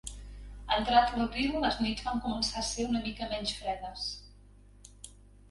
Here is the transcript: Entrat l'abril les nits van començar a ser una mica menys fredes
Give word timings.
Entrat 0.77 1.11
l'abril 1.19 1.53
les 1.65 1.77
nits 1.87 2.01
van 2.07 2.23
començar 2.23 2.57
a 2.65 2.67
ser 2.71 2.87
una 2.93 3.03
mica 3.09 3.29
menys 3.35 3.53
fredes 3.61 4.09